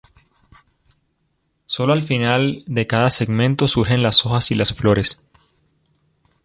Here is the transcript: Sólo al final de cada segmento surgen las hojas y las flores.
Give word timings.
Sólo 1.67 1.93
al 1.93 2.01
final 2.01 2.63
de 2.65 2.87
cada 2.87 3.11
segmento 3.11 3.67
surgen 3.67 4.01
las 4.01 4.25
hojas 4.25 4.49
y 4.49 4.55
las 4.55 4.73
flores. 4.73 5.23